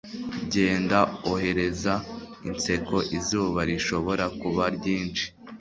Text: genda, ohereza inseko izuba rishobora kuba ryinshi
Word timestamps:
genda, 0.53 0.99
ohereza 1.31 1.93
inseko 2.49 2.97
izuba 3.17 3.59
rishobora 3.69 4.25
kuba 4.41 4.63
ryinshi 4.75 5.25